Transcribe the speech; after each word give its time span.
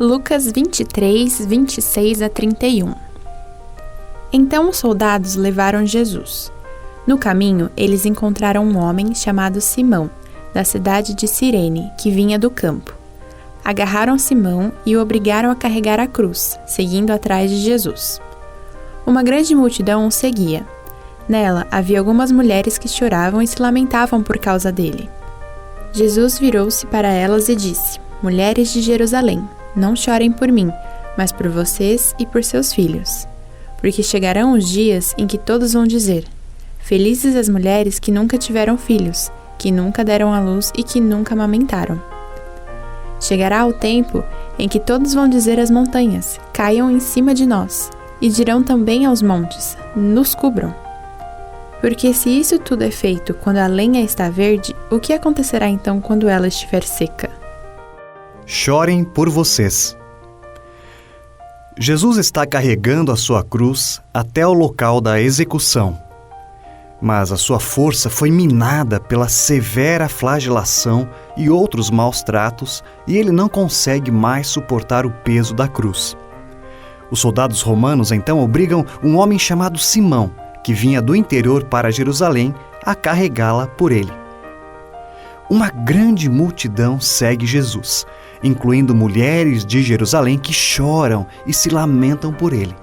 Lucas 0.00 0.50
23, 0.50 1.44
26 1.44 2.22
a 2.22 2.28
31 2.30 2.94
Então 4.32 4.70
os 4.70 4.78
soldados 4.78 5.34
levaram 5.34 5.84
Jesus. 5.84 6.50
No 7.06 7.18
caminho, 7.18 7.68
eles 7.76 8.06
encontraram 8.06 8.64
um 8.64 8.78
homem 8.78 9.14
chamado 9.14 9.60
Simão, 9.60 10.08
da 10.54 10.64
cidade 10.64 11.12
de 11.12 11.28
Cirene, 11.28 11.90
que 12.00 12.10
vinha 12.10 12.38
do 12.38 12.50
campo. 12.50 12.94
Agarraram 13.62 14.18
Simão 14.18 14.72
e 14.86 14.96
o 14.96 15.02
obrigaram 15.02 15.50
a 15.50 15.54
carregar 15.54 16.00
a 16.00 16.06
cruz, 16.06 16.58
seguindo 16.66 17.10
atrás 17.10 17.50
de 17.50 17.58
Jesus. 17.58 18.22
Uma 19.06 19.22
grande 19.22 19.54
multidão 19.54 20.06
o 20.06 20.10
seguia. 20.10 20.66
Nela 21.28 21.66
havia 21.70 21.98
algumas 21.98 22.32
mulheres 22.32 22.78
que 22.78 22.88
choravam 22.88 23.42
e 23.42 23.46
se 23.46 23.60
lamentavam 23.60 24.22
por 24.22 24.38
causa 24.38 24.72
dele. 24.72 25.10
Jesus 25.92 26.38
virou-se 26.38 26.86
para 26.86 27.08
elas 27.08 27.50
e 27.50 27.54
disse: 27.54 28.00
Mulheres 28.22 28.72
de 28.72 28.80
Jerusalém, 28.80 29.46
não 29.76 29.94
chorem 29.96 30.30
por 30.32 30.48
mim, 30.48 30.72
mas 31.16 31.32
por 31.32 31.48
vocês 31.48 32.14
e 32.18 32.26
por 32.26 32.42
seus 32.44 32.72
filhos. 32.72 33.26
Porque 33.78 34.02
chegarão 34.02 34.52
os 34.52 34.68
dias 34.68 35.14
em 35.16 35.26
que 35.26 35.38
todos 35.38 35.72
vão 35.72 35.86
dizer: 35.86 36.24
Felizes 36.78 37.36
as 37.36 37.48
mulheres 37.48 37.98
que 37.98 38.10
nunca 38.10 38.36
tiveram 38.36 38.76
filhos, 38.76 39.30
que 39.58 39.70
nunca 39.70 40.04
deram 40.04 40.32
à 40.32 40.40
luz 40.40 40.72
e 40.76 40.82
que 40.82 41.00
nunca 41.00 41.34
amamentaram. 41.34 42.00
Chegará 43.20 43.66
o 43.66 43.72
tempo 43.72 44.24
em 44.58 44.68
que 44.68 44.80
todos 44.80 45.14
vão 45.14 45.28
dizer 45.28 45.60
às 45.60 45.70
montanhas: 45.70 46.40
Caiam 46.52 46.90
em 46.90 47.00
cima 47.00 47.34
de 47.34 47.46
nós, 47.46 47.90
e 48.20 48.28
dirão 48.28 48.62
também 48.62 49.06
aos 49.06 49.22
montes: 49.22 49.76
Nos 49.94 50.34
cubram. 50.34 50.74
Porque 51.80 52.12
se 52.12 52.28
isso 52.28 52.58
tudo 52.58 52.82
é 52.82 52.90
feito 52.90 53.32
quando 53.34 53.56
a 53.56 53.66
lenha 53.66 54.02
está 54.02 54.28
verde, 54.28 54.76
o 54.90 55.00
que 55.00 55.14
acontecerá 55.14 55.68
então 55.68 56.00
quando 56.00 56.28
ela 56.28 56.46
estiver 56.46 56.82
seca? 56.82 57.39
Chorem 58.50 59.04
por 59.04 59.30
vocês. 59.30 59.96
Jesus 61.78 62.16
está 62.16 62.44
carregando 62.44 63.12
a 63.12 63.16
sua 63.16 63.44
cruz 63.44 64.02
até 64.12 64.44
o 64.44 64.52
local 64.52 65.00
da 65.00 65.20
execução. 65.20 65.96
Mas 67.00 67.30
a 67.30 67.36
sua 67.36 67.60
força 67.60 68.10
foi 68.10 68.28
minada 68.28 68.98
pela 68.98 69.28
severa 69.28 70.08
flagelação 70.08 71.08
e 71.36 71.48
outros 71.48 71.90
maus 71.90 72.24
tratos, 72.24 72.82
e 73.06 73.16
ele 73.16 73.30
não 73.30 73.48
consegue 73.48 74.10
mais 74.10 74.48
suportar 74.48 75.06
o 75.06 75.12
peso 75.12 75.54
da 75.54 75.68
cruz. 75.68 76.16
Os 77.08 77.20
soldados 77.20 77.62
romanos 77.62 78.10
então 78.10 78.40
obrigam 78.40 78.84
um 79.00 79.16
homem 79.16 79.38
chamado 79.38 79.78
Simão, 79.78 80.28
que 80.64 80.74
vinha 80.74 81.00
do 81.00 81.14
interior 81.14 81.62
para 81.62 81.92
Jerusalém, 81.92 82.52
a 82.84 82.96
carregá-la 82.96 83.68
por 83.68 83.92
ele. 83.92 84.12
Uma 85.48 85.70
grande 85.70 86.28
multidão 86.28 87.00
segue 87.00 87.46
Jesus, 87.46 88.06
incluindo 88.42 88.94
mulheres 88.94 89.64
de 89.64 89.82
Jerusalém 89.82 90.38
que 90.38 90.52
choram 90.52 91.26
e 91.46 91.52
se 91.52 91.68
lamentam 91.68 92.32
por 92.32 92.52
ele. 92.52 92.74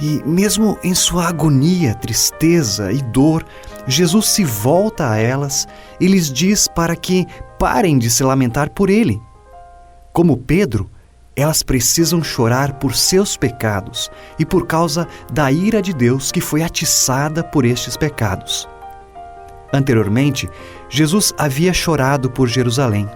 E 0.00 0.22
mesmo 0.24 0.78
em 0.82 0.94
sua 0.94 1.28
agonia, 1.28 1.94
tristeza 1.94 2.92
e 2.92 3.00
dor, 3.02 3.44
Jesus 3.86 4.26
se 4.26 4.44
volta 4.44 5.10
a 5.10 5.16
elas 5.16 5.68
e 6.00 6.06
lhes 6.06 6.32
diz 6.32 6.66
para 6.66 6.96
que 6.96 7.26
parem 7.58 7.98
de 7.98 8.10
se 8.10 8.24
lamentar 8.24 8.70
por 8.70 8.90
ele. 8.90 9.20
Como 10.12 10.36
Pedro, 10.36 10.90
elas 11.34 11.62
precisam 11.62 12.22
chorar 12.22 12.74
por 12.74 12.94
seus 12.94 13.36
pecados 13.36 14.10
e 14.38 14.44
por 14.44 14.66
causa 14.66 15.08
da 15.32 15.50
ira 15.50 15.80
de 15.80 15.92
Deus 15.92 16.30
que 16.30 16.40
foi 16.40 16.62
atiçada 16.62 17.42
por 17.42 17.64
estes 17.64 17.96
pecados. 17.96 18.68
Anteriormente, 19.72 20.48
Jesus 20.90 21.32
havia 21.38 21.72
chorado 21.72 22.30
por 22.30 22.46
Jerusalém 22.46 23.08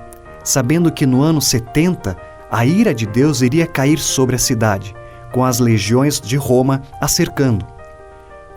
sabendo 0.47 0.93
que 0.93 1.05
no 1.05 1.23
ano 1.23 1.43
70 1.43 2.17
a 2.49 2.65
ira 2.65 2.95
de 2.95 3.05
Deus 3.05 3.43
iria 3.43 3.67
cair 3.67 3.99
sobre 3.99 4.37
a 4.37 4.39
cidade, 4.39 4.95
com 5.33 5.45
as 5.45 5.59
legiões 5.59 6.21
de 6.21 6.37
Roma 6.37 6.83
a 7.01 7.09
cercando. 7.09 7.67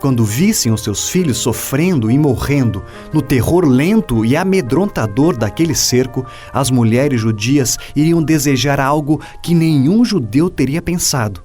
Quando 0.00 0.24
vissem 0.24 0.72
os 0.72 0.82
seus 0.82 1.10
filhos 1.10 1.38
sofrendo 1.38 2.08
e 2.10 2.16
morrendo 2.16 2.82
no 3.12 3.20
terror 3.20 3.66
lento 3.66 4.24
e 4.24 4.36
amedrontador 4.36 5.36
daquele 5.36 5.74
cerco, 5.74 6.24
as 6.54 6.70
mulheres 6.70 7.20
judias 7.20 7.76
iriam 7.94 8.22
desejar 8.22 8.80
algo 8.80 9.20
que 9.42 9.52
nenhum 9.52 10.04
judeu 10.04 10.48
teria 10.48 10.80
pensado. 10.80 11.42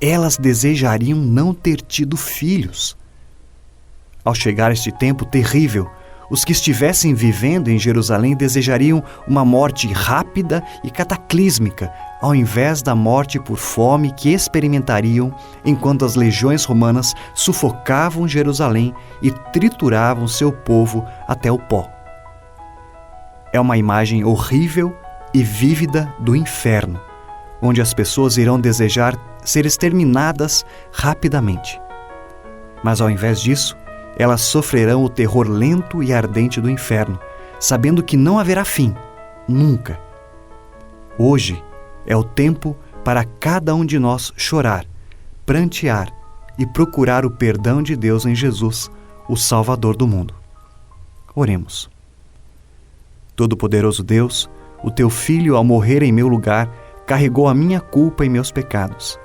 Elas 0.00 0.38
desejariam 0.38 1.18
não 1.18 1.52
ter 1.52 1.80
tido 1.80 2.16
filhos. 2.16 2.96
Ao 4.24 4.34
chegar 4.34 4.72
este 4.72 4.90
tempo 4.90 5.26
terrível, 5.26 5.90
os 6.30 6.44
que 6.44 6.52
estivessem 6.52 7.14
vivendo 7.14 7.68
em 7.68 7.78
Jerusalém 7.78 8.36
desejariam 8.36 9.02
uma 9.26 9.44
morte 9.44 9.92
rápida 9.92 10.62
e 10.82 10.90
cataclísmica, 10.90 11.92
ao 12.20 12.34
invés 12.34 12.82
da 12.82 12.94
morte 12.94 13.38
por 13.38 13.56
fome 13.56 14.12
que 14.12 14.32
experimentariam 14.32 15.32
enquanto 15.64 16.04
as 16.04 16.16
legiões 16.16 16.64
romanas 16.64 17.14
sufocavam 17.34 18.26
Jerusalém 18.26 18.94
e 19.22 19.30
trituravam 19.52 20.26
seu 20.26 20.50
povo 20.50 21.04
até 21.28 21.50
o 21.50 21.58
pó. 21.58 21.88
É 23.52 23.60
uma 23.60 23.76
imagem 23.76 24.24
horrível 24.24 24.94
e 25.32 25.42
vívida 25.42 26.12
do 26.18 26.34
inferno, 26.34 27.00
onde 27.60 27.80
as 27.80 27.94
pessoas 27.94 28.36
irão 28.36 28.58
desejar 28.58 29.14
ser 29.44 29.64
exterminadas 29.64 30.64
rapidamente. 30.92 31.80
Mas 32.82 33.00
ao 33.00 33.08
invés 33.08 33.40
disso, 33.40 33.76
elas 34.16 34.40
sofrerão 34.40 35.04
o 35.04 35.08
terror 35.08 35.46
lento 35.48 36.02
e 36.02 36.12
ardente 36.12 36.60
do 36.60 36.70
inferno, 36.70 37.20
sabendo 37.60 38.02
que 38.02 38.16
não 38.16 38.38
haverá 38.38 38.64
fim, 38.64 38.94
nunca. 39.46 40.00
Hoje 41.18 41.62
é 42.06 42.16
o 42.16 42.24
tempo 42.24 42.76
para 43.04 43.24
cada 43.24 43.74
um 43.74 43.84
de 43.84 43.98
nós 43.98 44.32
chorar, 44.36 44.86
prantear 45.44 46.12
e 46.58 46.66
procurar 46.66 47.26
o 47.26 47.30
perdão 47.30 47.82
de 47.82 47.94
Deus 47.94 48.24
em 48.24 48.34
Jesus, 48.34 48.90
o 49.28 49.36
Salvador 49.36 49.96
do 49.96 50.06
mundo. 50.06 50.34
Oremos. 51.34 51.90
Todo-Poderoso 53.34 54.02
Deus, 54.02 54.48
o 54.82 54.90
teu 54.90 55.10
Filho, 55.10 55.56
ao 55.56 55.62
morrer 55.62 56.02
em 56.02 56.10
meu 56.10 56.26
lugar, 56.26 56.68
carregou 57.06 57.48
a 57.48 57.54
minha 57.54 57.80
culpa 57.80 58.24
e 58.24 58.28
meus 58.28 58.50
pecados 58.50 59.18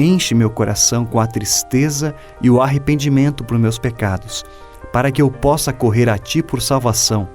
Enche 0.00 0.34
meu 0.34 0.48
coração 0.48 1.04
com 1.04 1.20
a 1.20 1.26
tristeza 1.26 2.14
e 2.40 2.48
o 2.48 2.62
arrependimento 2.62 3.44
por 3.44 3.58
meus 3.58 3.78
pecados, 3.78 4.46
para 4.94 5.12
que 5.12 5.20
eu 5.20 5.30
possa 5.30 5.74
correr 5.74 6.08
a 6.08 6.16
Ti 6.16 6.42
por 6.42 6.62
salvação. 6.62 7.28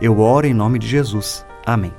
Eu 0.00 0.20
oro 0.20 0.46
em 0.46 0.54
nome 0.54 0.78
de 0.78 0.86
Jesus. 0.86 1.44
Amém. 1.66 1.92